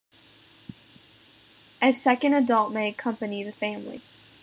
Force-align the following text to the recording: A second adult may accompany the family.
A 1.79 1.91
second 1.91 2.33
adult 2.33 2.73
may 2.73 2.89
accompany 2.89 3.43
the 3.43 3.51
family. 3.51 4.01